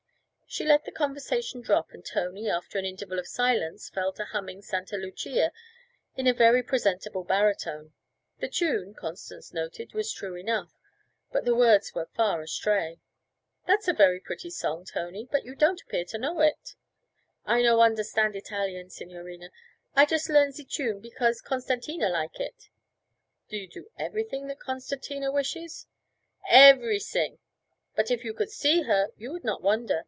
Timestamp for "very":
6.33-6.61, 13.93-14.19